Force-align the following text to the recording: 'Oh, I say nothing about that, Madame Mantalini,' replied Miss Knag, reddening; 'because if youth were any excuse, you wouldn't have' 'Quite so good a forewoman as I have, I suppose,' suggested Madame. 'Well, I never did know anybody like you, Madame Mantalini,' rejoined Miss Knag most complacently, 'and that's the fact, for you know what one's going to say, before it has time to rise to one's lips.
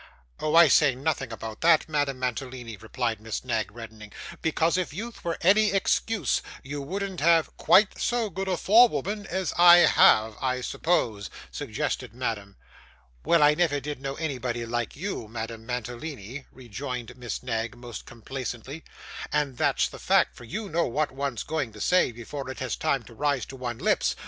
'Oh, 0.39 0.55
I 0.55 0.67
say 0.67 0.95
nothing 0.95 1.31
about 1.31 1.61
that, 1.61 1.87
Madame 1.87 2.17
Mantalini,' 2.17 2.75
replied 2.81 3.21
Miss 3.21 3.45
Knag, 3.45 3.69
reddening; 3.71 4.11
'because 4.41 4.75
if 4.75 4.91
youth 4.95 5.23
were 5.23 5.37
any 5.41 5.69
excuse, 5.73 6.41
you 6.63 6.81
wouldn't 6.81 7.19
have' 7.19 7.55
'Quite 7.57 7.99
so 8.01 8.27
good 8.31 8.47
a 8.47 8.57
forewoman 8.57 9.27
as 9.27 9.53
I 9.59 9.85
have, 9.85 10.35
I 10.41 10.61
suppose,' 10.61 11.29
suggested 11.51 12.15
Madame. 12.15 12.57
'Well, 13.23 13.43
I 13.43 13.53
never 13.53 13.79
did 13.79 14.01
know 14.01 14.15
anybody 14.15 14.65
like 14.65 14.95
you, 14.95 15.27
Madame 15.27 15.67
Mantalini,' 15.67 16.47
rejoined 16.51 17.15
Miss 17.15 17.43
Knag 17.43 17.77
most 17.77 18.07
complacently, 18.07 18.83
'and 19.31 19.55
that's 19.57 19.87
the 19.87 19.99
fact, 19.99 20.35
for 20.35 20.45
you 20.45 20.67
know 20.67 20.87
what 20.87 21.11
one's 21.11 21.43
going 21.43 21.71
to 21.73 21.79
say, 21.79 22.11
before 22.11 22.49
it 22.49 22.57
has 22.57 22.75
time 22.75 23.03
to 23.03 23.13
rise 23.13 23.45
to 23.45 23.55
one's 23.55 23.83
lips. 23.83 24.15